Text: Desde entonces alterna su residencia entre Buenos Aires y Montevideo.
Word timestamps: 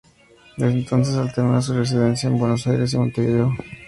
Desde 0.57 0.79
entonces 0.79 1.15
alterna 1.15 1.61
su 1.61 1.75
residencia 1.75 2.25
entre 2.25 2.39
Buenos 2.39 2.65
Aires 2.65 2.91
y 2.95 2.97
Montevideo. 2.97 3.53